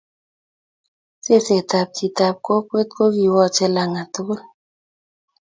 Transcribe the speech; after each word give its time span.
Seset 1.23 1.69
ab 1.79 1.89
chi 1.95 2.07
ab 2.27 2.35
kokwet 2.45 2.89
ko 2.97 3.03
ki 3.15 3.25
wache 3.37 3.65
langat 3.75 4.07
tukul 4.13 4.41